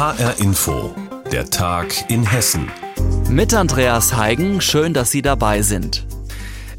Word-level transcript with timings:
HR 0.00 0.40
Info, 0.40 0.94
der 1.30 1.50
Tag 1.50 2.10
in 2.10 2.22
Hessen. 2.22 2.70
Mit 3.28 3.52
Andreas 3.52 4.16
Heigen, 4.16 4.62
schön, 4.62 4.94
dass 4.94 5.10
Sie 5.10 5.20
dabei 5.20 5.60
sind. 5.60 6.06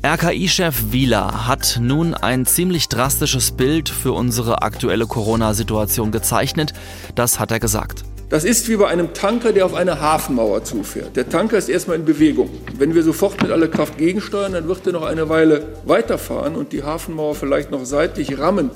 RKI-Chef 0.03 0.91
Wieler 0.91 1.47
hat 1.47 1.77
nun 1.79 2.15
ein 2.15 2.47
ziemlich 2.47 2.89
drastisches 2.89 3.51
Bild 3.51 3.89
für 3.89 4.13
unsere 4.13 4.63
aktuelle 4.63 5.05
Corona-Situation 5.05 6.09
gezeichnet. 6.09 6.73
Das 7.13 7.39
hat 7.39 7.51
er 7.51 7.59
gesagt. 7.59 8.03
Das 8.29 8.43
ist 8.43 8.67
wie 8.69 8.77
bei 8.77 8.87
einem 8.87 9.13
Tanker, 9.13 9.53
der 9.53 9.67
auf 9.67 9.75
eine 9.75 10.01
Hafenmauer 10.01 10.63
zufährt. 10.63 11.15
Der 11.15 11.29
Tanker 11.29 11.59
ist 11.59 11.69
erstmal 11.69 11.97
in 11.97 12.05
Bewegung. 12.05 12.49
Wenn 12.75 12.95
wir 12.95 13.03
sofort 13.03 13.39
mit 13.39 13.51
aller 13.51 13.67
Kraft 13.67 13.99
gegensteuern, 13.99 14.53
dann 14.53 14.67
wird 14.67 14.87
er 14.87 14.93
noch 14.93 15.05
eine 15.05 15.29
Weile 15.29 15.75
weiterfahren 15.85 16.55
und 16.55 16.73
die 16.73 16.81
Hafenmauer 16.81 17.35
vielleicht 17.35 17.69
noch 17.69 17.85
seitlich 17.85 18.39
rammen. 18.39 18.71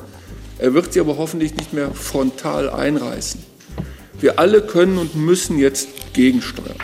Er 0.59 0.75
wird 0.75 0.93
sie 0.93 1.00
aber 1.00 1.18
hoffentlich 1.18 1.55
nicht 1.55 1.73
mehr 1.73 1.89
frontal 1.96 2.70
einreißen. 2.70 3.55
Wir 4.20 4.39
alle 4.39 4.61
können 4.61 4.97
und 4.97 5.16
müssen 5.16 5.59
jetzt 5.59 6.14
gegensteuern. 6.14 6.78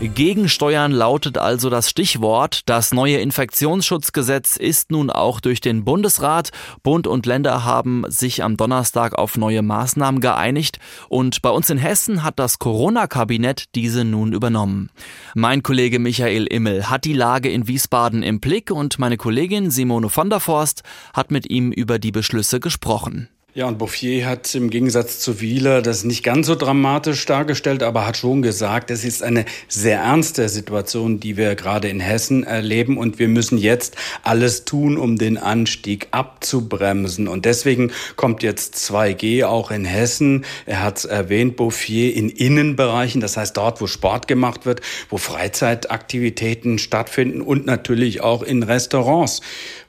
Gegensteuern 0.00 0.92
lautet 0.92 1.36
also 1.36 1.68
das 1.68 1.90
Stichwort. 1.90 2.62
Das 2.64 2.92
neue 2.92 3.18
Infektionsschutzgesetz 3.18 4.56
ist 4.56 4.90
nun 4.90 5.10
auch 5.10 5.40
durch 5.40 5.60
den 5.60 5.84
Bundesrat. 5.84 6.52
Bund 6.82 7.06
und 7.06 7.26
Länder 7.26 7.64
haben 7.64 8.04
sich 8.08 8.42
am 8.42 8.56
Donnerstag 8.56 9.18
auf 9.18 9.36
neue 9.36 9.60
Maßnahmen 9.60 10.22
geeinigt 10.22 10.78
und 11.10 11.42
bei 11.42 11.50
uns 11.50 11.68
in 11.68 11.76
Hessen 11.76 12.22
hat 12.22 12.38
das 12.38 12.58
Corona-Kabinett 12.58 13.74
diese 13.74 14.04
nun 14.04 14.32
übernommen. 14.32 14.88
Mein 15.34 15.62
Kollege 15.62 15.98
Michael 15.98 16.46
Immel 16.46 16.88
hat 16.88 17.04
die 17.04 17.12
Lage 17.12 17.50
in 17.50 17.68
Wiesbaden 17.68 18.22
im 18.22 18.40
Blick 18.40 18.70
und 18.70 18.98
meine 18.98 19.18
Kollegin 19.18 19.70
Simone 19.70 20.08
von 20.08 20.30
der 20.30 20.40
Forst 20.40 20.82
hat 21.12 21.30
mit 21.30 21.50
ihm 21.50 21.72
über 21.72 21.98
die 21.98 22.12
Beschlüsse 22.12 22.58
gesprochen. 22.58 23.28
Ja, 23.52 23.66
und 23.66 23.78
Bouffier 23.78 24.28
hat 24.28 24.54
im 24.54 24.70
Gegensatz 24.70 25.18
zu 25.18 25.40
Wieler 25.40 25.82
das 25.82 26.04
nicht 26.04 26.22
ganz 26.22 26.46
so 26.46 26.54
dramatisch 26.54 27.26
dargestellt, 27.26 27.82
aber 27.82 28.06
hat 28.06 28.16
schon 28.16 28.42
gesagt, 28.42 28.92
es 28.92 29.04
ist 29.04 29.24
eine 29.24 29.44
sehr 29.66 29.98
ernste 29.98 30.48
Situation, 30.48 31.18
die 31.18 31.36
wir 31.36 31.56
gerade 31.56 31.88
in 31.88 31.98
Hessen 31.98 32.44
erleben 32.44 32.96
und 32.96 33.18
wir 33.18 33.26
müssen 33.26 33.58
jetzt 33.58 33.96
alles 34.22 34.64
tun, 34.66 34.96
um 34.96 35.18
den 35.18 35.36
Anstieg 35.36 36.06
abzubremsen. 36.12 37.26
Und 37.26 37.44
deswegen 37.44 37.90
kommt 38.14 38.44
jetzt 38.44 38.76
2G 38.76 39.44
auch 39.44 39.72
in 39.72 39.84
Hessen. 39.84 40.44
Er 40.64 40.84
hat 40.84 40.98
es 40.98 41.04
erwähnt, 41.04 41.56
Bouffier 41.56 42.14
in 42.14 42.28
Innenbereichen, 42.28 43.20
das 43.20 43.36
heißt 43.36 43.56
dort, 43.56 43.80
wo 43.80 43.88
Sport 43.88 44.28
gemacht 44.28 44.64
wird, 44.64 44.80
wo 45.08 45.16
Freizeitaktivitäten 45.16 46.78
stattfinden 46.78 47.40
und 47.40 47.66
natürlich 47.66 48.20
auch 48.20 48.44
in 48.44 48.62
Restaurants 48.62 49.40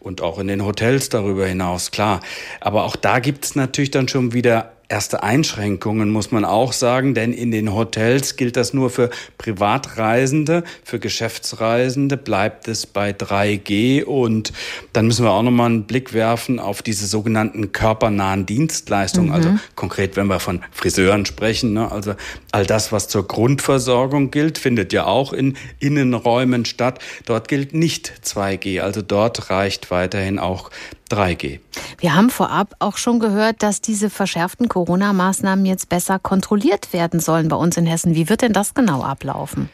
und 0.02 0.22
auch 0.22 0.40
in 0.40 0.48
den 0.48 0.66
Hotels 0.66 1.10
darüber 1.10 1.48
hinaus, 1.48 1.92
klar. 1.92 2.20
Aber 2.60 2.84
auch 2.84 2.96
da 2.96 3.20
gibt 3.20 3.46
es 3.46 3.56
natürlich 3.56 3.92
dann 3.92 4.08
schon 4.08 4.34
wieder 4.34 4.74
erste 4.92 5.24
Einschränkungen, 5.24 6.10
muss 6.10 6.32
man 6.32 6.44
auch 6.44 6.74
sagen, 6.74 7.14
denn 7.14 7.32
in 7.32 7.50
den 7.50 7.74
Hotels 7.74 8.36
gilt 8.36 8.58
das 8.58 8.74
nur 8.74 8.90
für 8.90 9.10
Privatreisende, 9.38 10.64
für 10.84 11.00
Geschäftsreisende 11.00 12.18
bleibt 12.18 12.68
es 12.68 12.86
bei 12.86 13.12
3G 13.12 14.04
und 14.04 14.52
dann 14.92 15.08
müssen 15.08 15.24
wir 15.24 15.32
auch 15.32 15.44
nochmal 15.44 15.68
einen 15.68 15.86
Blick 15.86 16.14
werfen 16.14 16.60
auf 16.60 16.82
diese 16.82 17.08
sogenannten 17.08 17.72
körpernahen 17.72 18.46
Dienstleistungen, 18.46 19.30
mhm. 19.30 19.36
also 19.36 19.56
konkret, 19.76 20.18
wenn 20.18 20.28
wir 20.28 20.42
von 20.42 20.62
Friseuren 20.72 21.26
sprechen, 21.26 21.74
ne, 21.74 21.90
also 21.90 22.14
all 22.52 22.66
das, 22.66 22.92
was 22.92 23.08
zur 23.08 23.26
Grundversorgung 23.26 24.30
gilt, 24.30 24.58
findet 24.58 24.92
ja 24.92 25.06
auch 25.06 25.32
in 25.32 25.56
Innenräumen 25.80 26.66
statt. 26.66 27.00
Dort 27.26 27.48
gilt 27.48 27.74
nicht 27.74 28.12
2G, 28.26 28.82
also 28.82 29.02
dort 29.02 29.50
reicht 29.50 29.90
weiterhin 29.90 30.38
auch 30.38 30.70
3G. 31.12 31.60
Wir 32.00 32.16
haben 32.16 32.30
vorab 32.30 32.76
auch 32.80 32.98
schon 32.98 33.20
gehört, 33.20 33.64
dass 33.64 33.82
diese 33.82 34.10
verschärften 34.10 34.70
Corona-Maßnahmen 34.70 35.66
jetzt 35.66 35.90
besser 35.90 36.20
kontrolliert 36.20 36.94
werden 36.94 37.20
sollen 37.20 37.48
bei 37.48 37.56
uns 37.56 37.78
in 37.78 37.86
Hessen. 37.86 38.16
Wie 38.16 38.30
wird 38.30 38.42
denn 38.42 38.54
das 38.54 38.74
genau 38.74 39.04
ablaufen? 39.04 39.70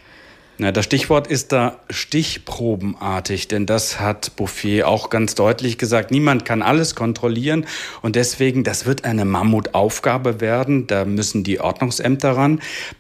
Na, 0.60 0.72
das 0.72 0.86
Stichwort 0.86 1.28
ist 1.28 1.52
da 1.52 1.80
stichprobenartig, 1.88 3.48
denn 3.48 3.68
das 3.68 4.00
hat 4.00 4.36
Bouffier 4.36 4.88
auch 4.88 5.12
ganz 5.12 5.36
deutlich 5.36 5.78
gesagt. 5.78 6.10
Niemand 6.10 6.46
kann 6.46 6.64
alles 6.64 6.96
kontrollieren 6.96 7.68
und 8.02 8.16
deswegen, 8.16 8.64
das 8.64 8.88
wird 8.88 9.06
eine 9.06 9.24
Mammutaufgabe 9.24 10.42
werden. 10.42 10.88
Da 10.88 11.06
müssen 11.06 11.44
die 11.44 11.60
Ordnungsämter 11.60 12.32
ran. 12.32 12.60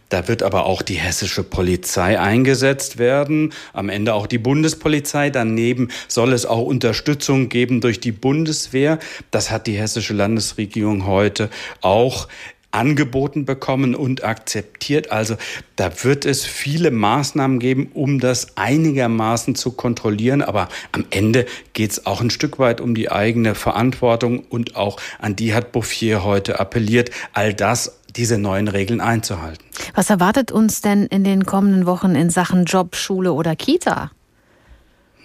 Da 0.09 0.27
wird 0.27 0.43
aber 0.43 0.67
auch 0.67 0.83
die 0.83 0.95
hessische 0.95 1.43
Polizei 1.43 2.19
eingesetzt 2.19 2.99
werden, 2.99 3.53
am 3.73 3.89
Ende 3.89 4.13
auch 4.13 4.27
die 4.27 4.37
Bundespolizei. 4.37 5.31
Daneben 5.31 5.89
soll 6.07 6.33
es 6.33 6.45
auch 6.45 6.61
Unterstützung 6.61 7.49
geben 7.49 7.81
durch 7.81 7.99
die 7.99 8.11
Bundeswehr. 8.11 8.99
Das 9.31 9.49
hat 9.49 9.65
die 9.65 9.77
hessische 9.77 10.13
Landesregierung 10.13 11.07
heute 11.07 11.49
auch 11.81 12.27
angeboten 12.71 13.45
bekommen 13.45 13.95
und 13.95 14.23
akzeptiert. 14.23 15.11
Also 15.11 15.35
da 15.75 16.03
wird 16.03 16.25
es 16.25 16.45
viele 16.45 16.91
Maßnahmen 16.91 17.59
geben, 17.59 17.89
um 17.93 18.19
das 18.19 18.57
einigermaßen 18.57 19.55
zu 19.55 19.71
kontrollieren. 19.71 20.41
Aber 20.41 20.69
am 20.91 21.05
Ende 21.09 21.45
geht 21.73 21.91
es 21.91 22.05
auch 22.05 22.21
ein 22.21 22.29
Stück 22.29 22.59
weit 22.59 22.81
um 22.81 22.95
die 22.95 23.11
eigene 23.11 23.55
Verantwortung 23.55 24.39
und 24.49 24.75
auch 24.75 24.99
an 25.19 25.35
die 25.35 25.53
hat 25.53 25.71
Bouffier 25.71 26.23
heute 26.23 26.59
appelliert, 26.59 27.11
all 27.33 27.53
das 27.53 27.99
diese 28.15 28.37
neuen 28.37 28.67
Regeln 28.67 28.99
einzuhalten. 28.99 29.63
Was 29.93 30.09
erwartet 30.09 30.51
uns 30.51 30.81
denn 30.81 31.05
in 31.05 31.23
den 31.23 31.45
kommenden 31.45 31.85
Wochen 31.85 32.15
in 32.15 32.29
Sachen 32.29 32.65
Job, 32.65 32.95
Schule 32.95 33.33
oder 33.33 33.55
Kita? 33.55 34.11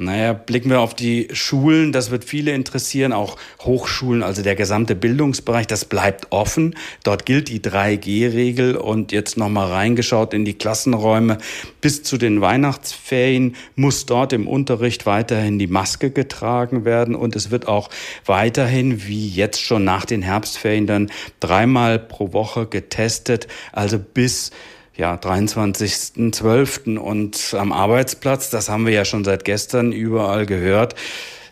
Naja, 0.05 0.33
blicken 0.33 0.71
wir 0.71 0.81
auf 0.81 0.95
die 0.95 1.29
Schulen, 1.33 1.93
das 1.93 2.11
wird 2.11 2.25
viele 2.25 2.53
interessieren, 2.53 3.13
auch 3.13 3.37
Hochschulen, 3.61 4.23
also 4.23 4.43
der 4.43 4.55
gesamte 4.55 4.95
Bildungsbereich, 4.95 5.67
das 5.67 5.85
bleibt 5.85 6.29
offen. 6.31 6.75
Dort 7.05 7.27
gilt 7.27 7.49
die 7.49 7.61
3G-Regel 7.61 8.77
und 8.77 9.13
jetzt 9.13 9.37
nochmal 9.37 9.69
reingeschaut 9.69 10.35
in 10.35 10.45
die 10.45 10.55
Klassenräume. 10.55 11.39
Bis 11.81 12.03
zu 12.03 12.19
den 12.19 12.41
Weihnachtsferien 12.41 13.57
muss 13.77 14.07
dort 14.07 14.33
im 14.33 14.49
Unterricht 14.49 15.07
weiterhin 15.07 15.59
die 15.59 15.67
Maske 15.67 16.11
getragen 16.11 16.85
werden. 16.85 17.15
Und 17.15 17.37
es 17.37 17.51
wird 17.51 17.69
auch 17.69 17.91
weiterhin, 18.27 19.07
wie 19.07 19.29
jetzt 19.29 19.63
schon 19.63 19.85
nach 19.85 20.05
den 20.05 20.23
Herbstferien, 20.23 20.87
dann 20.87 21.11
dreimal 21.41 21.99
pro 21.99 22.33
Woche 22.33 22.67
getestet, 22.67 23.49
also 23.73 23.99
bis 23.99 24.51
ja, 24.97 25.15
23.12. 25.15 26.99
und 26.99 27.55
am 27.59 27.73
Arbeitsplatz, 27.73 28.51
das 28.51 28.69
haben 28.69 28.87
wir 28.87 28.93
ja 28.93 29.05
schon 29.05 29.25
seit 29.25 29.45
gestern 29.45 29.93
überall 29.93 30.47
gehört, 30.47 30.95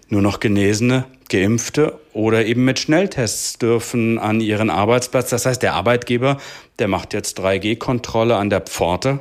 nur 0.09 0.23
noch 0.23 0.41
Genesene, 0.41 1.07
Geimpfte 1.31 1.99
oder 2.13 2.45
eben 2.45 2.65
mit 2.65 2.81
Schnelltests 2.81 3.59
dürfen 3.59 4.19
an 4.19 4.41
ihren 4.41 4.69
Arbeitsplatz. 4.69 5.31
Das 5.31 5.47
heißt, 5.47 5.63
der 5.63 5.75
Arbeitgeber, 5.75 6.39
der 6.79 6.89
macht 6.89 7.15
jetzt 7.15 7.39
3G-Kontrolle 7.39 8.37
an 8.37 8.51
der 8.51 8.61
Pforte 8.61 9.21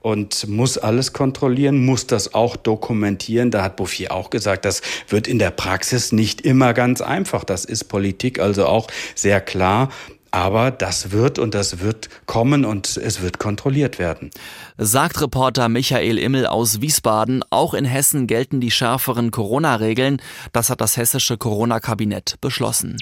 und 0.00 0.48
muss 0.48 0.78
alles 0.78 1.12
kontrollieren, 1.12 1.84
muss 1.84 2.06
das 2.06 2.32
auch 2.34 2.56
dokumentieren. 2.56 3.50
Da 3.50 3.62
hat 3.62 3.76
Bouffier 3.76 4.12
auch 4.12 4.30
gesagt, 4.30 4.64
das 4.64 4.80
wird 5.08 5.28
in 5.28 5.38
der 5.38 5.50
Praxis 5.50 6.12
nicht 6.12 6.40
immer 6.40 6.72
ganz 6.72 7.00
einfach. 7.00 7.44
Das 7.44 7.64
ist 7.64 7.84
Politik 7.84 8.38
also 8.38 8.66
auch 8.66 8.86
sehr 9.14 9.40
klar. 9.40 9.90
Aber 10.30 10.70
das 10.70 11.10
wird 11.10 11.38
und 11.38 11.54
das 11.54 11.80
wird 11.80 12.08
kommen 12.26 12.64
und 12.64 12.96
es 12.96 13.20
wird 13.20 13.38
kontrolliert 13.38 13.98
werden. 13.98 14.30
Sagt 14.78 15.20
Reporter 15.20 15.68
Michael 15.68 16.18
Immel 16.18 16.46
aus 16.46 16.80
Wiesbaden. 16.80 17.42
Auch 17.50 17.74
in 17.74 17.84
Hessen 17.84 18.26
gelten 18.26 18.60
die 18.60 18.70
schärferen 18.70 19.30
Corona-Regeln. 19.30 20.22
Das 20.52 20.70
hat 20.70 20.80
das 20.80 20.96
hessische 20.96 21.36
Corona-Kabinett 21.36 22.36
beschlossen. 22.40 22.96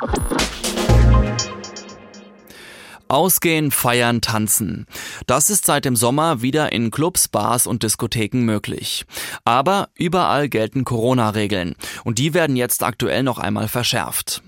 Ausgehen, 3.09 3.71
feiern, 3.71 4.21
tanzen. 4.21 4.87
Das 5.27 5.51
ist 5.51 5.67
seit 5.67 5.85
dem 5.85 5.97
Sommer 5.97 6.43
wieder 6.43 6.73
in 6.73 6.91
Clubs, 6.91 7.29
Bars 7.29 7.67
und 7.67 7.83
Diskotheken 7.83 8.45
möglich. 8.45 9.05
Aber 9.45 9.89
überall 9.95 10.49
gelten 10.49 10.85
Corona-Regeln 10.85 11.75
und 12.05 12.19
die 12.19 12.35
werden 12.35 12.57
jetzt 12.57 12.83
aktuell 12.83 13.23
noch 13.23 13.39
einmal 13.39 13.69
verschärft. 13.69 14.43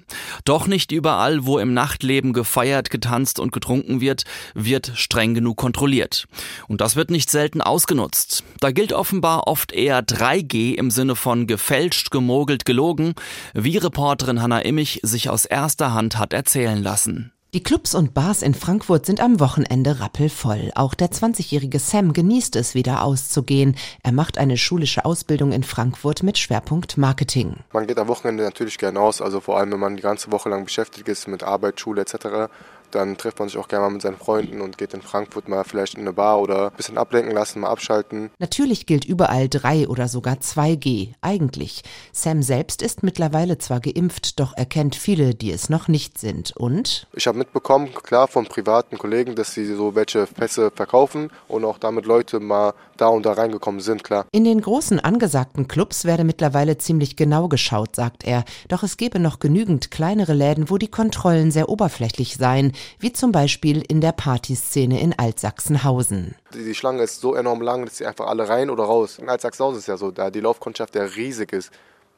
Doch 0.44 0.66
nicht 0.66 0.92
überall, 0.92 1.46
wo 1.46 1.58
im 1.58 1.74
Nachtleben 1.74 2.32
gefeiert, 2.32 2.90
getanzt 2.90 3.40
und 3.40 3.52
getrunken 3.52 4.00
wird, 4.00 4.24
wird 4.54 4.92
streng 4.94 5.34
genug 5.34 5.56
kontrolliert. 5.56 6.26
Und 6.68 6.80
das 6.80 6.96
wird 6.96 7.10
nicht 7.10 7.30
selten 7.30 7.60
ausgenutzt. 7.60 8.44
Da 8.60 8.70
gilt 8.70 8.92
offenbar 8.92 9.46
oft 9.46 9.72
eher 9.72 10.02
3G 10.02 10.74
im 10.74 10.90
Sinne 10.90 11.16
von 11.16 11.46
gefälscht, 11.46 12.10
gemogelt, 12.10 12.64
gelogen, 12.64 13.14
wie 13.54 13.76
Reporterin 13.76 14.42
Hanna 14.42 14.60
Immich 14.60 15.00
sich 15.02 15.30
aus 15.30 15.44
erster 15.44 15.92
Hand 15.92 16.18
hat 16.18 16.32
erzählen 16.32 16.82
lassen. 16.82 17.32
Die 17.52 17.64
Clubs 17.64 17.96
und 17.96 18.14
Bars 18.14 18.42
in 18.42 18.54
Frankfurt 18.54 19.06
sind 19.06 19.20
am 19.20 19.40
Wochenende 19.40 19.98
rappelvoll. 19.98 20.70
Auch 20.76 20.94
der 20.94 21.10
20-jährige 21.10 21.80
Sam 21.80 22.12
genießt 22.12 22.54
es, 22.54 22.76
wieder 22.76 23.02
auszugehen. 23.02 23.74
Er 24.04 24.12
macht 24.12 24.38
eine 24.38 24.56
schulische 24.56 25.04
Ausbildung 25.04 25.50
in 25.50 25.64
Frankfurt 25.64 26.22
mit 26.22 26.38
Schwerpunkt 26.38 26.96
Marketing. 26.96 27.56
Man 27.72 27.88
geht 27.88 27.98
am 27.98 28.06
Wochenende 28.06 28.44
natürlich 28.44 28.78
gerne 28.78 29.00
aus, 29.00 29.20
also 29.20 29.40
vor 29.40 29.58
allem, 29.58 29.72
wenn 29.72 29.80
man 29.80 29.96
die 29.96 30.02
ganze 30.02 30.30
Woche 30.30 30.48
lang 30.48 30.64
beschäftigt 30.64 31.08
ist 31.08 31.26
mit 31.26 31.42
Arbeit, 31.42 31.80
Schule 31.80 32.02
etc., 32.02 32.52
dann 32.94 33.16
trifft 33.16 33.38
man 33.38 33.48
sich 33.48 33.58
auch 33.58 33.68
gerne 33.68 33.86
mal 33.86 33.90
mit 33.90 34.02
seinen 34.02 34.16
Freunden 34.16 34.60
und 34.60 34.78
geht 34.78 34.94
in 34.94 35.02
Frankfurt 35.02 35.48
mal 35.48 35.64
vielleicht 35.64 35.94
in 35.94 36.00
eine 36.00 36.12
Bar 36.12 36.40
oder 36.40 36.66
ein 36.70 36.76
bisschen 36.76 36.98
ablenken 36.98 37.34
lassen, 37.34 37.60
mal 37.60 37.70
abschalten. 37.70 38.30
Natürlich 38.38 38.86
gilt 38.86 39.04
überall 39.04 39.48
3 39.48 39.88
oder 39.88 40.08
sogar 40.08 40.34
2G, 40.34 41.14
eigentlich. 41.20 41.82
Sam 42.12 42.42
selbst 42.42 42.82
ist 42.82 43.02
mittlerweile 43.02 43.58
zwar 43.58 43.80
geimpft, 43.80 44.40
doch 44.40 44.52
er 44.56 44.66
kennt 44.66 44.96
viele, 44.96 45.34
die 45.34 45.52
es 45.52 45.68
noch 45.68 45.88
nicht 45.88 46.18
sind. 46.18 46.56
Und? 46.56 47.06
Ich 47.14 47.26
habe 47.26 47.38
mitbekommen, 47.38 47.92
klar, 47.92 48.28
von 48.28 48.46
privaten 48.46 48.98
Kollegen, 48.98 49.34
dass 49.34 49.54
sie 49.54 49.66
so 49.66 49.94
welche 49.94 50.26
Pässe 50.26 50.70
verkaufen 50.74 51.30
und 51.48 51.64
auch 51.64 51.78
damit 51.78 52.06
Leute 52.06 52.40
mal 52.40 52.74
da 52.96 53.08
und 53.08 53.24
da 53.24 53.32
reingekommen 53.32 53.80
sind, 53.80 54.04
klar. 54.04 54.26
In 54.32 54.44
den 54.44 54.60
großen 54.60 55.00
angesagten 55.00 55.68
Clubs 55.68 56.04
werde 56.04 56.24
mittlerweile 56.24 56.78
ziemlich 56.78 57.16
genau 57.16 57.48
geschaut, 57.48 57.96
sagt 57.96 58.24
er. 58.24 58.44
Doch 58.68 58.82
es 58.82 58.96
gebe 58.96 59.18
noch 59.18 59.38
genügend 59.38 59.90
kleinere 59.90 60.34
Läden, 60.34 60.70
wo 60.70 60.78
die 60.78 60.88
Kontrollen 60.88 61.50
sehr 61.50 61.68
oberflächlich 61.68 62.36
seien, 62.36 62.72
wie 62.98 63.12
zum 63.12 63.32
Beispiel 63.32 63.82
in 63.88 64.00
der 64.00 64.12
Partyszene 64.12 65.00
in 65.00 65.18
Altsachsenhausen. 65.18 66.34
Die, 66.54 66.74
Schlange 66.74 67.02
ist 67.02 67.20
so 67.20 67.34
enorm 67.34 67.62
lang, 67.62 67.84
dass 67.84 67.98
sie 67.98 68.06
einfach 68.06 68.26
alle 68.26 68.48
rein 68.48 68.70
oder 68.70 68.84
raus. 68.84 69.18
In 69.18 69.28
Altsachsenhausen 69.28 69.78
ist 69.78 69.88
ja 69.88 69.96
so, 69.96 70.10
da 70.10 70.30
die 70.30 70.40
Laufkundschaft 70.40 70.94
ja 70.94 71.02
riesig 71.02 71.52
ist. 71.52 71.70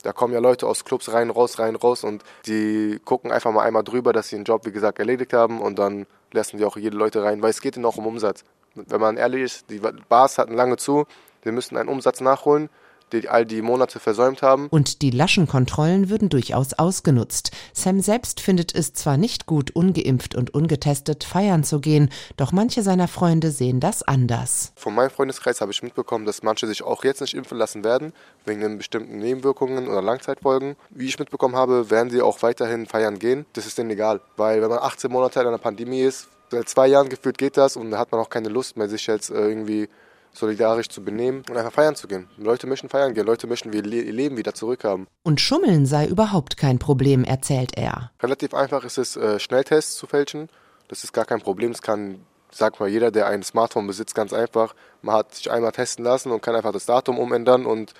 Da 0.03 0.13
kommen 0.13 0.35
ja 0.35 0.41
Leute 0.41 0.67
aus 0.67 0.85
Clubs 0.85 1.13
rein, 1.13 1.31
raus, 1.31 1.59
rein, 1.59 1.77
raus 1.77 2.03
und 2.03 2.25
die 2.47 3.01
gucken 3.05 3.31
einfach 3.31 3.53
mal 3.53 3.63
einmal 3.63 3.85
drüber, 3.85 4.13
dass 4.13 4.29
sie 4.29 4.37
den 4.37 4.45
Job, 4.45 4.67
wie 4.67 4.73
gesagt, 4.73 4.99
erledigt 4.99 5.33
haben 5.33 5.61
und 5.61 5.79
dann 5.79 6.07
lassen 6.33 6.59
die 6.59 6.65
auch 6.65 6.77
jede 6.77 6.97
Leute 6.97 7.23
rein, 7.23 7.41
weil 7.43 7.51
es 7.51 7.61
geht 7.61 7.77
ihnen 7.77 7.85
auch 7.85 7.97
um 7.97 8.07
Umsatz. 8.07 8.45
Wenn 8.75 9.01
man 9.01 9.17
ehrlich 9.17 9.43
ist, 9.43 9.71
die 9.71 9.81
Bars 10.09 10.39
hatten 10.39 10.55
lange 10.55 10.77
zu, 10.77 11.07
wir 11.43 11.53
müssen 11.53 11.77
einen 11.77 11.89
Umsatz 11.89 12.21
nachholen 12.21 12.69
die 13.13 13.29
all 13.29 13.47
die 13.47 13.63
Monate 13.63 14.01
versäumt 14.01 14.43
haben. 14.43 14.69
Und 14.69 15.03
die 15.03 15.11
Laschenkontrollen 15.11 16.11
würden 16.11 16.29
durchaus 16.29 16.75
ausgenutzt. 16.75 17.51
Sam 17.73 18.01
selbst 18.01 18.41
findet 18.41 18.75
es 18.75 18.93
zwar 18.93 19.17
nicht 19.17 19.47
gut, 19.47 19.71
ungeimpft 19.71 20.35
und 20.35 20.55
ungetestet 20.55 21.25
feiern 21.25 21.65
zu 21.65 21.81
gehen, 21.81 22.11
doch 22.37 22.53
manche 22.53 22.83
seiner 22.83 23.09
Freunde 23.09 23.51
sehen 23.51 23.81
das 23.81 24.03
anders. 24.03 24.73
Von 24.77 24.95
meinem 24.95 25.11
Freundeskreis 25.11 25.61
habe 25.61 25.73
ich 25.73 25.83
mitbekommen, 25.83 26.27
dass 26.27 26.43
manche 26.43 26.67
sich 26.67 26.83
auch 26.83 27.05
jetzt 27.05 27.21
nicht 27.21 27.35
impfen 27.35 27.59
lassen 27.59 27.85
werden, 27.85 28.13
wegen 28.45 28.61
den 28.61 28.79
bestimmten 28.79 29.19
Nebenwirkungen 29.19 29.89
oder 29.89 30.03
Langzeitfolgen. 30.03 30.77
Wie 30.91 31.07
ich 31.07 31.19
mitbekommen 31.19 31.57
habe, 31.57 31.91
werden 31.91 32.11
sie 32.11 32.23
auch 32.23 32.43
weiterhin 32.43 32.87
feiern 32.87 33.19
gehen. 33.19 33.47
Das 33.53 33.67
ist 33.67 33.79
denen 33.79 33.91
egal, 33.91 34.21
weil 34.37 34.63
wenn 34.63 34.71
man 34.71 34.79
18 34.79 35.11
Monate 35.11 35.41
in 35.41 35.47
einer 35.47 35.59
Pandemie 35.59 36.01
ist, 36.01 36.29
seit 36.51 36.69
zwei 36.69 36.87
Jahren 36.87 37.09
gefühlt 37.09 37.39
geht 37.39 37.57
das 37.57 37.77
und 37.77 37.91
da 37.91 37.99
hat 37.99 38.13
man 38.13 38.21
auch 38.21 38.31
keine 38.31 38.49
Lust 38.49 38.77
mehr, 38.77 38.89
sich 38.89 39.07
jetzt 39.07 39.31
äh, 39.31 39.35
irgendwie 39.35 39.89
solidarisch 40.33 40.89
zu 40.89 41.05
benehmen 41.05 41.43
und 41.49 41.57
einfach 41.57 41.73
feiern 41.73 41.95
zu 41.95 42.09
gehen. 42.09 42.29
Leute 42.37 42.67
möchten 42.67 42.89
feiern 42.89 43.15
gehen, 43.15 43.27
Leute 43.27 43.47
möchten 43.47 43.73
ihr 43.73 43.83
Leben 43.83 44.37
wieder 44.37 44.55
zurückhaben. 44.55 45.07
Und 45.23 45.41
Schummeln 45.41 45.87
sei 45.87 46.07
überhaupt 46.07 46.57
kein 46.57 46.79
Problem, 46.79 47.25
erzählt 47.25 47.77
er. 47.77 48.11
Relativ 48.23 48.55
einfach 48.55 48.85
ist 48.85 48.99
es, 48.99 49.17
äh, 49.17 49.39
Schnelltests 49.39 49.97
zu 49.97 50.07
fälschen. 50.07 50.49
Das 50.89 51.05
ist 51.05 51.13
gar 51.13 51.25
kein 51.25 51.41
Problem. 51.41 51.73
Das 51.73 51.83
kann, 51.83 52.25
sag 52.51 52.81
mal, 52.81 52.89
jeder, 52.89 53.11
der 53.11 53.27
ein 53.27 53.43
Smartphone 53.43 53.87
besitzt, 53.87 54.15
ganz 54.15 54.33
einfach. 54.33 54.75
Man 55.03 55.17
hat 55.17 55.35
sich 55.35 55.51
einmal 55.51 55.73
testen 55.73 56.05
lassen 56.05 56.31
und 56.31 56.43
kann 56.43 56.55
einfach 56.55 56.73
das 56.73 56.87
Datum 56.87 57.19
umändern 57.19 57.67
und 57.67 57.95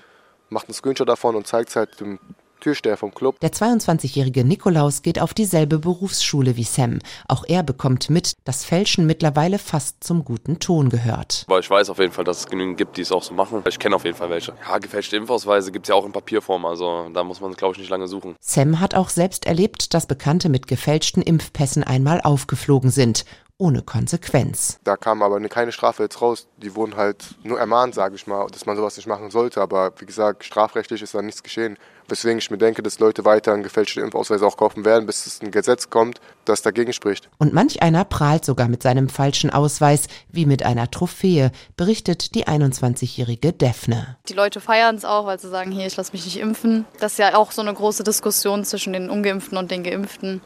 macht 0.49 0.67
einen 0.67 0.75
Screenshot 0.75 1.09
davon 1.09 1.35
und 1.35 1.47
zeigt 1.47 1.69
es 1.69 1.75
halt 1.75 1.99
dem 1.99 2.19
Türsteher 2.63 2.95
vom 2.95 3.13
Club. 3.13 3.39
Der 3.41 3.51
22-jährige 3.51 4.45
Nikolaus 4.45 5.01
geht 5.01 5.19
auf 5.19 5.33
dieselbe 5.33 5.79
Berufsschule 5.79 6.55
wie 6.55 6.63
Sam. 6.63 6.99
Auch 7.27 7.43
er 7.45 7.61
bekommt 7.61 8.09
mit, 8.09 8.33
dass 8.45 8.63
Fälschen 8.63 9.05
mittlerweile 9.05 9.59
fast 9.59 10.01
zum 10.01 10.23
guten 10.23 10.59
Ton 10.59 10.89
gehört. 10.89 11.43
Aber 11.47 11.59
ich 11.59 11.69
weiß 11.69 11.89
auf 11.89 11.99
jeden 11.99 12.13
Fall, 12.13 12.23
dass 12.23 12.39
es 12.39 12.45
genügend 12.45 12.77
gibt, 12.77 12.95
die 12.95 13.01
es 13.01 13.11
auch 13.11 13.21
so 13.21 13.33
machen. 13.33 13.63
Ich 13.67 13.79
kenne 13.79 13.97
auf 13.97 14.05
jeden 14.05 14.15
Fall 14.15 14.29
welche. 14.29 14.53
Ja, 14.65 14.77
gefälschte 14.77 15.17
Impfausweise 15.17 15.73
gibt 15.73 15.85
es 15.85 15.89
ja 15.89 15.95
auch 15.95 16.05
in 16.05 16.13
Papierform, 16.13 16.65
also 16.65 17.09
da 17.13 17.25
muss 17.25 17.41
man, 17.41 17.51
glaube 17.53 17.73
ich, 17.73 17.79
nicht 17.79 17.89
lange 17.89 18.07
suchen. 18.07 18.35
Sam 18.39 18.79
hat 18.79 18.95
auch 18.95 19.09
selbst 19.09 19.45
erlebt, 19.45 19.93
dass 19.93 20.05
Bekannte 20.05 20.47
mit 20.47 20.67
gefälschten 20.67 21.21
Impfpässen 21.21 21.83
einmal 21.83 22.21
aufgeflogen 22.21 22.91
sind 22.91 23.25
ohne 23.57 23.81
Konsequenz. 23.81 24.79
Da 24.83 24.97
kam 24.97 25.21
aber 25.21 25.39
keine 25.47 25.71
Strafe 25.71 26.03
jetzt 26.03 26.21
raus. 26.21 26.47
Die 26.57 26.75
wurden 26.75 26.95
halt 26.95 27.35
nur 27.43 27.59
ermahnt, 27.59 27.95
sage 27.95 28.15
ich 28.15 28.27
mal, 28.27 28.47
dass 28.47 28.65
man 28.65 28.75
sowas 28.75 28.97
nicht 28.97 29.07
machen 29.07 29.31
sollte. 29.31 29.61
Aber 29.61 29.93
wie 29.99 30.05
gesagt, 30.05 30.43
strafrechtlich 30.43 31.01
ist 31.01 31.13
da 31.13 31.21
nichts 31.21 31.43
geschehen. 31.43 31.77
Weswegen 32.09 32.39
ich 32.39 32.51
mir 32.51 32.57
denke, 32.57 32.83
dass 32.83 32.99
Leute 32.99 33.23
weiter 33.23 33.57
gefälschte 33.59 34.01
Impfausweise 34.01 34.45
auch 34.45 34.57
kaufen 34.57 34.83
werden, 34.83 35.05
bis 35.05 35.25
es 35.25 35.41
ein 35.41 35.51
Gesetz 35.51 35.89
kommt, 35.89 36.19
das 36.43 36.61
dagegen 36.61 36.91
spricht. 36.91 37.29
Und 37.37 37.53
manch 37.53 37.81
einer 37.81 38.03
prahlt 38.03 38.43
sogar 38.43 38.67
mit 38.67 38.83
seinem 38.83 39.07
falschen 39.07 39.49
Ausweis, 39.49 40.07
wie 40.29 40.45
mit 40.45 40.63
einer 40.63 40.91
Trophäe, 40.91 41.51
berichtet 41.77 42.35
die 42.35 42.45
21-jährige 42.45 43.53
Daphne. 43.53 44.17
Die 44.27 44.33
Leute 44.33 44.59
feiern 44.59 44.95
es 44.95 45.05
auch, 45.05 45.25
weil 45.25 45.39
sie 45.39 45.49
sagen, 45.49 45.71
hier, 45.71 45.87
ich 45.87 45.95
lasse 45.95 46.11
mich 46.11 46.25
nicht 46.25 46.39
impfen. 46.39 46.85
Das 46.99 47.13
ist 47.13 47.19
ja 47.19 47.35
auch 47.35 47.51
so 47.51 47.61
eine 47.61 47.73
große 47.73 48.03
Diskussion 48.03 48.65
zwischen 48.65 48.91
den 48.91 49.09
Ungeimpften 49.09 49.57
und 49.57 49.71
den 49.71 49.83
Geimpften. 49.83 50.41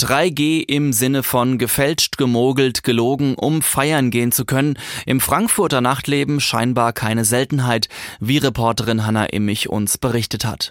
3G 0.00 0.62
im 0.62 0.92
Sinne 0.92 1.22
von 1.22 1.58
gefälscht, 1.58 2.18
gemogelt, 2.18 2.84
gelogen, 2.84 3.34
um 3.34 3.62
feiern 3.62 4.10
gehen 4.10 4.30
zu 4.30 4.44
können. 4.44 4.78
Im 5.06 5.20
Frankfurter 5.20 5.80
Nachtleben 5.80 6.40
scheinbar 6.40 6.92
keine 6.92 7.24
Seltenheit, 7.24 7.88
wie 8.20 8.38
Reporterin 8.38 9.04
Hanna 9.04 9.26
Immich 9.26 9.68
uns 9.68 9.98
berichtet 9.98 10.44
hat. 10.44 10.70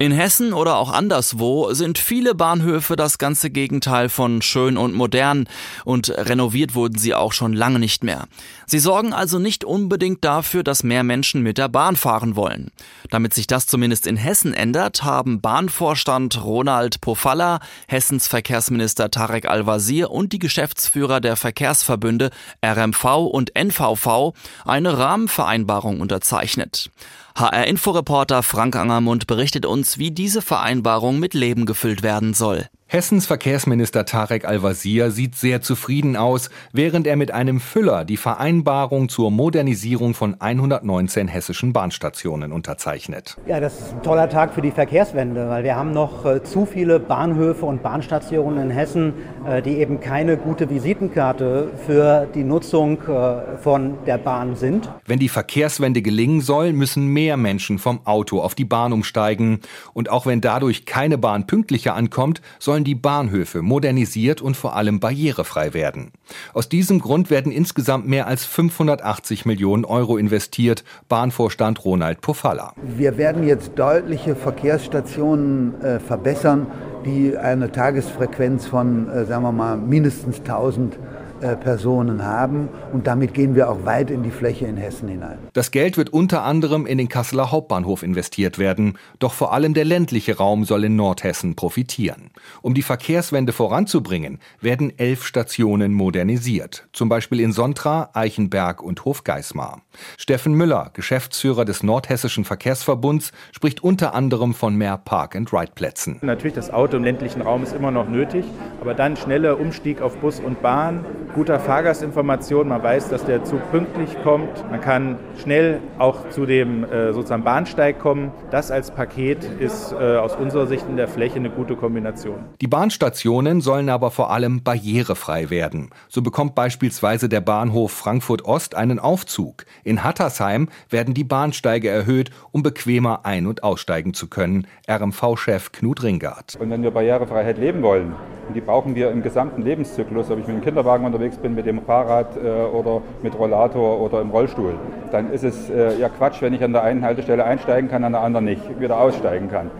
In 0.00 0.12
Hessen 0.12 0.52
oder 0.52 0.76
auch 0.76 0.92
anderswo 0.92 1.74
sind 1.74 1.98
viele 1.98 2.36
Bahnhöfe 2.36 2.94
das 2.94 3.18
ganze 3.18 3.50
Gegenteil 3.50 4.08
von 4.08 4.42
schön 4.42 4.76
und 4.76 4.94
modern 4.94 5.48
und 5.84 6.10
renoviert 6.10 6.76
wurden 6.76 6.96
sie 6.96 7.16
auch 7.16 7.32
schon 7.32 7.52
lange 7.52 7.80
nicht 7.80 8.04
mehr. 8.04 8.28
Sie 8.64 8.78
sorgen 8.78 9.12
also 9.12 9.40
nicht 9.40 9.64
unbedingt 9.64 10.24
dafür, 10.24 10.62
dass 10.62 10.84
mehr 10.84 11.02
Menschen 11.02 11.42
mit 11.42 11.58
der 11.58 11.68
Bahn 11.68 11.96
fahren 11.96 12.36
wollen. 12.36 12.70
Damit 13.10 13.34
sich 13.34 13.48
das 13.48 13.66
zumindest 13.66 14.06
in 14.06 14.16
Hessen 14.16 14.54
ändert, 14.54 15.02
haben 15.02 15.40
Bahnvorstand 15.40 16.44
Ronald 16.44 17.00
Pofalla, 17.00 17.58
Hessens 17.88 18.28
Verkehrsminister 18.28 19.10
Tarek 19.10 19.46
Al-Wazir 19.46 20.12
und 20.12 20.32
die 20.32 20.38
Geschäftsführer 20.38 21.20
der 21.20 21.34
Verkehrsverbünde 21.34 22.30
RMV 22.64 23.04
und 23.32 23.56
NVV 23.56 24.32
eine 24.64 24.96
Rahmenvereinbarung 24.96 26.00
unterzeichnet. 26.00 26.92
HR-Inforeporter 27.34 28.42
Frank 28.42 28.76
Angermund 28.76 29.26
berichtet 29.26 29.66
uns, 29.66 29.98
wie 29.98 30.10
diese 30.10 30.42
Vereinbarung 30.42 31.18
mit 31.18 31.34
Leben 31.34 31.66
gefüllt 31.66 32.02
werden 32.02 32.34
soll. 32.34 32.68
Hessens 32.90 33.26
Verkehrsminister 33.26 34.06
Tarek 34.06 34.46
Al-Wazir 34.46 35.10
sieht 35.10 35.36
sehr 35.36 35.60
zufrieden 35.60 36.16
aus, 36.16 36.48
während 36.72 37.06
er 37.06 37.16
mit 37.16 37.30
einem 37.32 37.60
Füller 37.60 38.06
die 38.06 38.16
Vereinbarung 38.16 39.10
zur 39.10 39.30
Modernisierung 39.30 40.14
von 40.14 40.40
119 40.40 41.28
hessischen 41.28 41.74
Bahnstationen 41.74 42.50
unterzeichnet. 42.50 43.36
Ja, 43.46 43.60
das 43.60 43.78
ist 43.78 43.92
ein 43.92 44.02
toller 44.02 44.30
Tag 44.30 44.54
für 44.54 44.62
die 44.62 44.70
Verkehrswende, 44.70 45.50
weil 45.50 45.64
wir 45.64 45.76
haben 45.76 45.92
noch 45.92 46.24
äh, 46.24 46.42
zu 46.42 46.64
viele 46.64 46.98
Bahnhöfe 46.98 47.66
und 47.66 47.82
Bahnstationen 47.82 48.58
in 48.58 48.70
Hessen, 48.70 49.12
äh, 49.46 49.60
die 49.60 49.76
eben 49.76 50.00
keine 50.00 50.38
gute 50.38 50.70
Visitenkarte 50.70 51.70
für 51.86 52.26
die 52.34 52.42
Nutzung 52.42 53.02
äh, 53.02 53.58
von 53.58 53.98
der 54.06 54.16
Bahn 54.16 54.56
sind. 54.56 54.88
Wenn 55.04 55.18
die 55.18 55.28
Verkehrswende 55.28 56.00
gelingen 56.00 56.40
soll, 56.40 56.72
müssen 56.72 57.08
mehr 57.08 57.36
Menschen 57.36 57.78
vom 57.78 58.06
Auto 58.06 58.40
auf 58.40 58.54
die 58.54 58.64
Bahn 58.64 58.94
umsteigen. 58.94 59.60
Und 59.92 60.08
auch 60.08 60.24
wenn 60.24 60.40
dadurch 60.40 60.86
keine 60.86 61.18
Bahn 61.18 61.46
pünktlicher 61.46 61.94
ankommt, 61.94 62.40
sollen 62.58 62.77
sollen 62.78 62.84
die 62.84 62.94
Bahnhöfe 62.94 63.60
modernisiert 63.60 64.40
und 64.40 64.56
vor 64.56 64.76
allem 64.76 65.00
barrierefrei 65.00 65.74
werden. 65.74 66.12
Aus 66.54 66.68
diesem 66.68 67.00
Grund 67.00 67.28
werden 67.28 67.50
insgesamt 67.50 68.06
mehr 68.06 68.28
als 68.28 68.44
580 68.44 69.46
Millionen 69.46 69.84
Euro 69.84 70.16
investiert, 70.16 70.84
Bahnvorstand 71.08 71.84
Ronald 71.84 72.20
Pofalla. 72.20 72.74
Wir 72.80 73.18
werden 73.18 73.44
jetzt 73.44 73.72
deutliche 73.76 74.36
Verkehrsstationen 74.36 75.80
äh, 75.80 75.98
verbessern, 75.98 76.68
die 77.04 77.36
eine 77.36 77.72
Tagesfrequenz 77.72 78.66
von, 78.66 79.08
äh, 79.08 79.24
sagen 79.24 79.42
wir 79.42 79.50
mal, 79.52 79.76
mindestens 79.76 80.38
1000 80.38 80.94
äh, 80.94 80.98
Personen 81.38 82.24
haben. 82.24 82.68
Und 82.92 83.06
damit 83.06 83.32
gehen 83.32 83.54
wir 83.54 83.70
auch 83.70 83.84
weit 83.84 84.10
in 84.10 84.24
die 84.24 84.30
Fläche 84.30 84.66
in 84.66 84.76
Hessen 84.76 85.08
hinein. 85.08 85.38
Das 85.52 85.70
Geld 85.70 85.96
wird 85.96 86.10
unter 86.10 86.42
anderem 86.42 86.84
in 86.84 86.98
den 86.98 87.08
Kasseler 87.08 87.52
Hauptbahnhof 87.52 88.02
investiert 88.02 88.58
werden. 88.58 88.98
Doch 89.20 89.32
vor 89.32 89.52
allem 89.52 89.74
der 89.74 89.84
ländliche 89.84 90.36
Raum 90.36 90.64
soll 90.64 90.84
in 90.84 90.96
Nordhessen 90.96 91.54
profitieren. 91.54 92.30
Um 92.60 92.74
die 92.74 92.82
Verkehrswende 92.82 93.52
voranzubringen, 93.52 94.40
werden 94.60 94.92
elf 94.98 95.24
Stationen 95.24 95.94
modernisiert. 95.94 96.88
Zum 96.92 97.08
Beispiel 97.08 97.38
in 97.38 97.52
Sontra, 97.52 98.10
Eichenberg 98.14 98.82
und 98.82 99.04
Hofgeismar. 99.04 99.82
Steffen 100.16 100.54
Müller, 100.54 100.90
Geschäftsführer 100.92 101.64
des 101.64 101.84
Nordhessischen 101.84 102.44
Verkehrsverbunds, 102.44 103.30
spricht 103.52 103.84
unter 103.84 104.14
anderem 104.14 104.54
von 104.54 104.74
mehr 104.74 104.98
Park-and-Ride-Plätzen. 104.98 106.18
Natürlich, 106.22 106.54
das 106.54 106.72
Auto 106.72 106.96
im 106.96 107.04
ländlichen 107.04 107.42
Raum 107.42 107.62
ist 107.62 107.74
immer 107.74 107.92
noch 107.92 108.08
nötig, 108.08 108.44
aber 108.80 108.88
Aber 108.88 108.94
dann 108.94 109.18
schneller 109.18 109.60
Umstieg 109.60 110.00
auf 110.00 110.16
Bus 110.16 110.40
und 110.40 110.62
Bahn, 110.62 111.04
guter 111.34 111.60
Fahrgastinformation, 111.60 112.68
man 112.68 112.82
weiß, 112.82 113.08
dass 113.08 113.24
der 113.24 113.44
Zug 113.44 113.60
pünktlich 113.70 114.10
kommt, 114.22 114.48
man 114.70 114.80
kann 114.80 115.18
schnell 115.42 115.80
auch 115.98 116.28
zu 116.30 116.46
dem 116.46 116.84
äh, 116.84 117.12
sozusagen 117.12 117.44
Bahnsteig 117.44 117.98
kommen. 117.98 118.32
Das 118.50 118.70
als 118.70 118.90
Paket 118.90 119.44
ist 119.58 119.92
äh, 119.92 120.16
aus 120.16 120.36
unserer 120.36 120.66
Sicht 120.66 120.86
in 120.88 120.96
der 120.96 121.08
Fläche 121.08 121.36
eine 121.36 121.50
gute 121.50 121.76
Kombination. 121.76 122.44
Die 122.60 122.66
Bahnstationen 122.66 123.60
sollen 123.60 123.88
aber 123.88 124.10
vor 124.10 124.30
allem 124.30 124.62
barrierefrei 124.62 125.50
werden. 125.50 125.90
So 126.08 126.22
bekommt 126.22 126.54
beispielsweise 126.54 127.28
der 127.28 127.40
Bahnhof 127.40 127.92
Frankfurt 127.92 128.44
Ost 128.44 128.74
einen 128.74 128.98
Aufzug. 128.98 129.64
In 129.84 130.04
Hattersheim 130.04 130.68
werden 130.90 131.14
die 131.14 131.24
Bahnsteige 131.24 131.88
erhöht, 131.88 132.30
um 132.52 132.62
bequemer 132.62 133.20
ein- 133.24 133.46
und 133.46 133.62
aussteigen 133.62 134.14
zu 134.14 134.28
können. 134.28 134.66
RMV-Chef 134.88 135.72
Knut 135.72 136.02
Ringard. 136.02 136.56
Und 136.60 136.70
wenn 136.70 136.82
wir 136.82 136.90
Barrierefreiheit 136.90 137.58
leben 137.58 137.82
wollen, 137.82 138.14
und 138.48 138.54
die 138.54 138.60
brauchen 138.60 138.94
wir 138.94 139.10
im 139.10 139.22
gesamten 139.22 139.62
Lebenszyklus, 139.62 140.30
ob 140.30 140.38
ich 140.38 140.46
mit 140.46 140.56
dem 140.56 140.62
Kinderwagen 140.62 141.04
unterwegs 141.04 141.36
bin, 141.36 141.54
mit 141.54 141.66
dem 141.66 141.82
Fahrrad 141.82 142.36
äh, 142.36 142.48
oder 142.48 143.02
mit 143.22 143.38
Rollator 143.38 144.00
oder 144.00 144.20
im 144.20 144.30
Rollstuhl, 144.30 144.74
dann 145.12 145.30
ist 145.30 145.44
es 145.44 145.70
äh, 145.70 145.98
ja 145.98 146.08
Quatsch, 146.08 146.40
wenn 146.40 146.54
ich 146.54 146.64
an 146.64 146.72
der 146.72 146.82
einen 146.82 147.04
Haltestelle 147.04 147.44
einsteigen 147.44 147.90
kann, 147.90 148.04
an 148.04 148.12
der 148.12 148.22
anderen 148.22 148.46
nicht, 148.46 148.80
wieder 148.80 148.98
aussteigen 148.98 149.50
kann. 149.50 149.70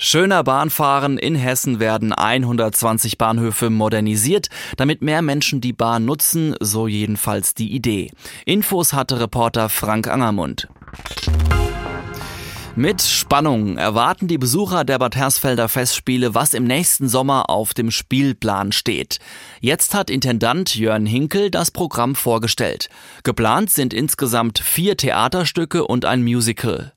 Schöner 0.00 0.44
Bahnfahren 0.44 1.18
in 1.18 1.34
Hessen 1.34 1.80
werden 1.80 2.12
120 2.12 3.18
Bahnhöfe 3.18 3.68
modernisiert, 3.68 4.46
damit 4.76 5.02
mehr 5.02 5.22
Menschen 5.22 5.60
die 5.60 5.72
Bahn 5.72 6.04
nutzen, 6.04 6.54
so 6.60 6.86
jedenfalls 6.86 7.54
die 7.54 7.72
Idee. 7.72 8.12
Infos 8.46 8.92
hatte 8.92 9.18
Reporter 9.18 9.68
Frank 9.68 10.06
Angermund. 10.06 10.68
Mit 12.78 13.02
Spannung 13.02 13.76
erwarten 13.76 14.28
die 14.28 14.38
Besucher 14.38 14.84
der 14.84 15.00
Bad 15.00 15.16
Hersfelder 15.16 15.68
Festspiele, 15.68 16.36
was 16.36 16.54
im 16.54 16.62
nächsten 16.62 17.08
Sommer 17.08 17.50
auf 17.50 17.74
dem 17.74 17.90
Spielplan 17.90 18.70
steht. 18.70 19.18
Jetzt 19.60 19.94
hat 19.94 20.10
Intendant 20.10 20.76
Jörn 20.76 21.04
Hinkel 21.04 21.50
das 21.50 21.72
Programm 21.72 22.14
vorgestellt. 22.14 22.88
Geplant 23.24 23.70
sind 23.70 23.92
insgesamt 23.92 24.60
vier 24.60 24.96
Theaterstücke 24.96 25.88
und 25.88 26.04
ein 26.04 26.22
Musical. 26.22 26.92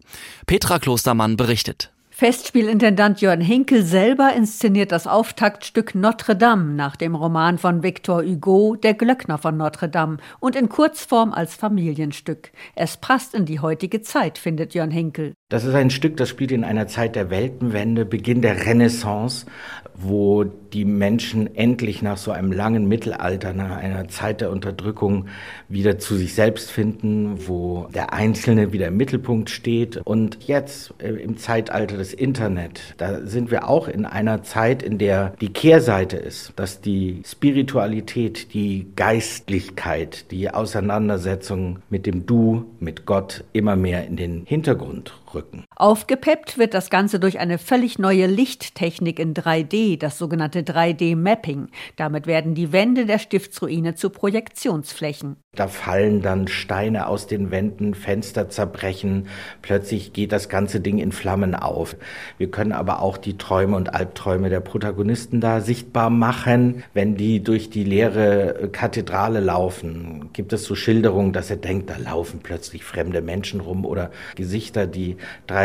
Petra 0.45 0.77
Klostermann 0.77 1.35
berichtet. 1.35 1.91
Festspielintendant 2.11 3.19
Jörn 3.19 3.41
Hinkel 3.41 3.81
selber 3.81 4.33
inszeniert 4.35 4.91
das 4.91 5.07
Auftaktstück 5.07 5.95
Notre 5.95 6.35
Dame 6.35 6.75
nach 6.75 6.95
dem 6.95 7.15
Roman 7.15 7.57
von 7.57 7.81
Victor 7.81 8.21
Hugo, 8.21 8.75
Der 8.75 8.93
Glöckner 8.93 9.39
von 9.39 9.57
Notre 9.57 9.89
Dame, 9.89 10.17
und 10.39 10.55
in 10.55 10.69
Kurzform 10.69 11.33
als 11.33 11.55
Familienstück. 11.55 12.51
Es 12.75 12.97
passt 12.97 13.33
in 13.33 13.47
die 13.47 13.61
heutige 13.61 14.03
Zeit, 14.03 14.37
findet 14.37 14.75
Jörn 14.75 14.91
Hinkel. 14.91 15.33
Das 15.51 15.65
ist 15.65 15.75
ein 15.75 15.89
Stück, 15.89 16.15
das 16.15 16.29
spielt 16.29 16.53
in 16.53 16.63
einer 16.63 16.87
Zeit 16.87 17.17
der 17.17 17.29
Weltenwende, 17.29 18.05
Beginn 18.05 18.41
der 18.41 18.65
Renaissance, 18.65 19.45
wo 19.93 20.45
die 20.45 20.85
Menschen 20.85 21.53
endlich 21.57 22.01
nach 22.01 22.15
so 22.15 22.31
einem 22.31 22.53
langen 22.53 22.87
Mittelalter, 22.87 23.51
nach 23.51 23.75
einer 23.75 24.07
Zeit 24.07 24.39
der 24.39 24.49
Unterdrückung 24.49 25.25
wieder 25.67 25.99
zu 25.99 26.15
sich 26.15 26.35
selbst 26.35 26.71
finden, 26.71 27.49
wo 27.49 27.89
der 27.93 28.13
Einzelne 28.13 28.71
wieder 28.71 28.87
im 28.87 28.95
Mittelpunkt 28.95 29.49
steht. 29.49 29.97
Und 29.97 30.47
jetzt 30.47 30.93
äh, 30.99 31.09
im 31.09 31.35
Zeitalter 31.35 31.97
des 31.97 32.13
Internet, 32.13 32.95
da 32.95 33.19
sind 33.25 33.51
wir 33.51 33.67
auch 33.67 33.89
in 33.89 34.05
einer 34.05 34.43
Zeit, 34.43 34.81
in 34.81 34.99
der 34.99 35.33
die 35.41 35.51
Kehrseite 35.51 36.15
ist, 36.15 36.53
dass 36.55 36.79
die 36.79 37.23
Spiritualität, 37.25 38.53
die 38.53 38.87
Geistlichkeit, 38.95 40.31
die 40.31 40.49
Auseinandersetzung 40.49 41.79
mit 41.89 42.05
dem 42.05 42.25
Du, 42.25 42.67
mit 42.79 43.05
Gott 43.05 43.43
immer 43.51 43.75
mehr 43.75 44.07
in 44.07 44.15
den 44.15 44.45
Hintergrund 44.45 45.13
rücken. 45.35 45.65
Aufgepeppt 45.81 46.59
wird 46.59 46.75
das 46.75 46.91
Ganze 46.91 47.19
durch 47.19 47.39
eine 47.39 47.57
völlig 47.57 47.97
neue 47.97 48.27
Lichttechnik 48.27 49.17
in 49.17 49.33
3D, 49.33 49.97
das 49.97 50.19
sogenannte 50.19 50.61
3D-Mapping. 50.61 51.69
Damit 51.95 52.27
werden 52.27 52.53
die 52.53 52.71
Wände 52.71 53.07
der 53.07 53.17
Stiftsruine 53.17 53.95
zu 53.95 54.11
Projektionsflächen. 54.11 55.37
Da 55.53 55.67
fallen 55.67 56.21
dann 56.21 56.47
Steine 56.47 57.07
aus 57.07 57.27
den 57.27 57.51
Wänden, 57.51 57.93
Fenster 57.93 58.47
zerbrechen, 58.47 59.27
plötzlich 59.61 60.13
geht 60.13 60.31
das 60.31 60.47
ganze 60.47 60.79
Ding 60.79 60.97
in 60.97 61.11
Flammen 61.11 61.55
auf. 61.55 61.97
Wir 62.37 62.49
können 62.49 62.71
aber 62.71 63.01
auch 63.01 63.17
die 63.17 63.37
Träume 63.37 63.75
und 63.75 63.93
Albträume 63.93 64.49
der 64.49 64.61
Protagonisten 64.61 65.41
da 65.41 65.59
sichtbar 65.59 66.09
machen. 66.09 66.85
Wenn 66.93 67.17
die 67.17 67.43
durch 67.43 67.69
die 67.69 67.83
leere 67.83 68.69
Kathedrale 68.71 69.41
laufen, 69.41 70.29
gibt 70.31 70.53
es 70.53 70.63
so 70.63 70.73
Schilderungen, 70.75 71.33
dass 71.33 71.49
er 71.49 71.57
denkt, 71.57 71.89
da 71.89 71.97
laufen 71.97 72.39
plötzlich 72.41 72.85
fremde 72.85 73.21
Menschen 73.21 73.59
rum 73.59 73.83
oder 73.83 74.11
Gesichter, 74.35 74.87
die 74.87 75.17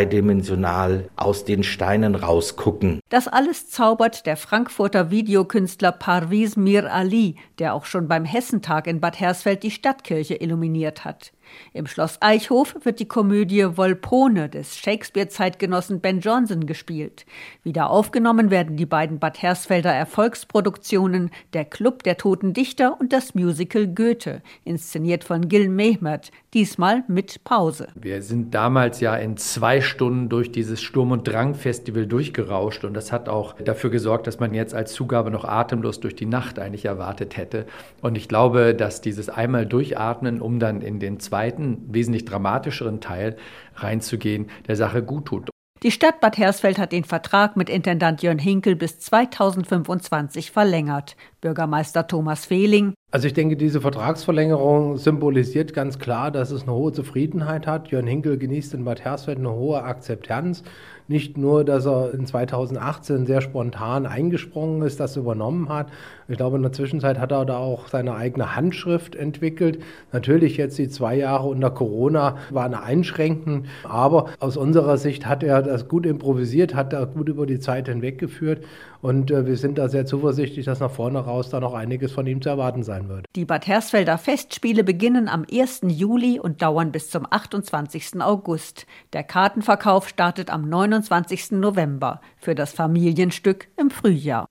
dreidimensional 0.07 1.09
aus 1.17 1.45
den 1.45 1.63
Steinen 1.63 2.15
rausgucken. 2.15 3.01
Das 3.09 3.29
alles 3.29 3.69
zaubert 3.71 4.27
der 4.27 4.37
Frankfurter 4.37 5.11
Videokünstler 5.11 5.93
Parviz 5.93 6.57
Mir 6.57 6.93
Ali, 6.93 7.37
der 7.59 7.75
auch 7.75 7.85
schon 7.85 8.09
beim 8.09 8.25
Hessentag 8.25 8.87
in 8.87 9.01
Bad 9.01 9.21
Hersfeld 9.21 9.63
die 9.63 9.71
Stadtkirche 9.71 10.41
illuminiert 10.41 11.05
hat. 11.05 11.33
Im 11.73 11.87
Schloss 11.87 12.19
Eichhof 12.21 12.77
wird 12.85 13.01
die 13.01 13.09
Komödie 13.09 13.77
Volpone 13.77 14.49
des 14.49 14.77
Shakespeare-Zeitgenossen 14.79 16.01
Ben 16.01 16.21
Jonson 16.21 16.67
gespielt. 16.67 17.27
Wieder 17.63 17.91
aufgenommen 17.91 18.51
werden 18.51 18.77
die 18.77 18.87
beiden 18.87 19.19
Bad 19.19 19.43
Hersfelder 19.43 19.93
Erfolgsproduktionen 19.93 21.31
Der 21.53 21.65
Club 21.65 22.03
der 22.03 22.17
Toten 22.17 22.53
Dichter 22.53 22.99
und 23.01 23.13
das 23.13 23.35
Musical 23.35 23.87
Goethe, 23.87 24.43
inszeniert 24.65 25.25
von 25.25 25.49
Gil 25.49 25.69
Mehmet, 25.69 26.31
diesmal 26.55 27.05
mit 27.09 27.45
Pause. 27.45 27.89
Wir 27.95 28.23
sind 28.23 28.55
damals 28.55 29.01
ja 29.01 29.15
in 29.17 29.37
zwei 29.37 29.81
Stunden 29.81 30.29
durch 30.29 30.53
dieses 30.53 30.81
Sturm- 30.81 31.13
und 31.13 31.29
Drang-Festival 31.29 32.07
durchgerauscht 32.07 32.85
und 32.85 32.95
das 32.95 33.13
hat 33.13 33.29
auch 33.29 33.55
dafür 33.57 33.91
gesorgt, 33.91 34.27
dass 34.27 34.41
man 34.41 34.55
jetzt 34.55 34.75
als 34.75 34.93
Zugabe 34.93 35.31
noch 35.31 35.45
atemlos 35.45 36.01
durch 36.01 36.15
die 36.15 36.27
Nacht 36.27 36.59
eigentlich 36.59 36.87
erwartet 36.87 37.37
hätte. 37.37 37.67
Und 38.01 38.17
ich 38.17 38.29
glaube, 38.29 38.75
dass 38.75 39.01
dieses 39.01 39.29
einmal 39.29 39.67
durchatmen, 39.67 40.41
um 40.41 40.59
dann 40.59 40.81
in 40.81 40.99
den 40.99 41.21
zweiten, 41.37 41.83
wesentlich 41.89 42.25
dramatischeren 42.25 43.03
Teil 43.03 43.37
reinzugehen, 43.75 44.49
der 44.67 44.77
Sache 44.77 45.03
gut 45.03 45.27
tut. 45.27 45.51
Die 45.83 45.91
Stadt 45.91 46.21
Bad 46.21 46.39
Hersfeld 46.39 46.79
hat 46.79 46.93
den 46.93 47.05
Vertrag 47.05 47.55
mit 47.55 47.69
Intendant 47.69 48.23
Jörn 48.23 48.39
Hinkel 48.39 48.75
bis 48.75 48.99
2025 49.01 50.51
verlängert. 50.51 51.17
Bürgermeister 51.43 52.07
Thomas 52.07 52.47
Fehling. 52.47 52.95
Also 53.17 53.29
ich 53.29 53.33
denke, 53.33 53.57
diese 53.57 53.81
Vertragsverlängerung 53.81 54.99
symbolisiert 54.99 55.73
ganz 55.73 55.99
klar, 55.99 56.31
dass 56.31 56.51
es 56.51 56.65
eine 56.65 56.75
hohe 56.75 56.93
Zufriedenheit 56.93 57.67
hat. 57.67 57.89
Jörn 57.89 58.07
Hinkel 58.07 58.37
genießt 58.37 58.75
in 58.75 58.85
Bad 58.85 59.07
Hersfeld 59.07 59.39
eine 59.39 59.53
hohe 59.53 59.83
Akzeptanz. 59.83 60.63
Nicht 61.09 61.39
nur, 61.39 61.65
dass 61.65 61.87
er 61.87 62.13
in 62.13 62.27
2018 62.27 63.27
sehr 63.27 63.41
spontan 63.41 64.07
eingesprungen 64.07 64.83
ist, 64.83 64.99
das 65.01 65.17
übernommen 65.17 65.69
hat. 65.71 65.87
Ich 66.29 66.37
glaube, 66.37 66.57
in 66.57 66.63
der 66.63 66.73
Zwischenzeit 66.73 67.19
hat 67.19 67.31
er 67.31 67.45
da 67.45 67.57
auch 67.57 67.87
seine 67.87 68.17
eigene 68.17 68.57
Handschrift 68.57 69.15
entwickelt. 69.15 69.79
Natürlich 70.13 70.57
jetzt 70.57 70.77
die 70.77 70.89
zwei 70.89 71.17
Jahre 71.17 71.47
unter 71.47 71.71
Corona 71.71 72.37
waren 72.51 72.75
einschränkend, 72.75 73.67
aber 73.85 74.27
aus 74.41 74.57
unserer 74.57 74.99
Sicht 74.99 75.27
hat 75.27 75.45
er 75.45 75.63
das 75.63 75.89
gut 75.89 76.05
improvisiert, 76.05 76.75
hat 76.75 76.93
er 76.93 77.07
gut 77.07 77.29
über 77.29 77.47
die 77.47 77.61
Zeit 77.61 77.89
hinweggeführt 77.89 78.65
und 79.07 79.31
äh, 79.31 79.47
wir 79.47 79.57
sind 79.57 79.79
da 79.79 79.89
sehr 79.89 80.07
zuversichtlich, 80.07 80.67
dass 80.67 80.81
nach 80.81 80.91
vorne 80.91 81.21
raus 81.21 81.51
da 81.51 81.61
noch 81.61 81.75
einiges 81.75 82.11
von 82.11 82.27
ihm 82.27 82.43
zu 82.43 82.49
erwarten 82.49 82.83
sein 82.83 83.06
wird. 83.09 83.27
Die 83.35 83.45
Bad 83.45 83.67
Hersfelder 83.67 84.19
Festspiele 84.19 84.85
beginnen 84.85 85.29
am 85.29 85.45
1. 85.51 85.81
Juli 85.87 86.39
und 86.41 86.63
dauern 86.63 86.93
bis 86.93 87.11
zum 87.11 87.27
28. 87.29 88.21
August. 88.21 88.87
Der 89.13 89.23
Kartenverkauf 89.23 90.09
startet 90.09 90.51
am 90.51 90.69
29. 90.69 91.53
November 91.53 92.21
für 92.39 92.55
das 92.55 92.73
Familienstück 92.73 93.69
im 93.77 93.91
Frühjahr. 93.91 94.47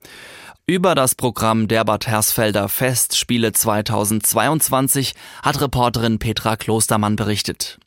Über 0.68 0.96
das 0.96 1.14
Programm 1.14 1.68
der 1.68 1.86
Bad 1.86 2.08
Hersfelder 2.08 2.70
Festspiele 2.70 3.52
2022 3.52 5.14
hat 5.44 5.62
Reporterin 5.62 6.18
Petra 6.18 6.56
Klostermann 6.56 7.16
berichtet. 7.16 7.78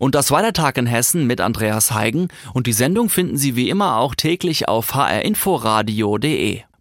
Und 0.00 0.16
das 0.16 0.32
war 0.32 0.42
der 0.42 0.52
Tag 0.52 0.76
in 0.76 0.86
Hessen 0.86 1.28
mit 1.28 1.40
Andreas 1.40 1.92
Heigen 1.92 2.26
und 2.52 2.66
die 2.66 2.72
Sendung 2.72 3.08
finden 3.08 3.36
Sie 3.36 3.54
wie 3.54 3.70
immer 3.70 3.98
auch 3.98 4.16
täglich 4.16 4.66
auf 4.66 4.96
hrinforadio.de. 4.96 6.64